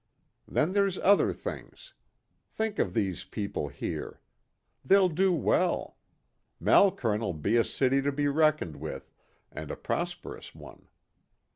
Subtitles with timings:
[0.47, 1.93] Then there's other things.
[2.49, 4.19] Think of these people here.
[4.83, 5.95] They'll do well.
[6.59, 9.13] Malkern'll be a city to be reckoned with,
[9.51, 10.87] and a prosperous one.